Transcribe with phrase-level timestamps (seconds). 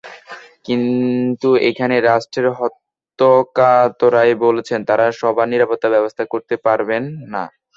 [0.67, 7.43] কিন্তু এখানে রাষ্ট্রের হর্তাকর্তারাই বলছেন তাঁরা সবার নিরাপত্তার ব্যবস্থা করতে পারবেন না।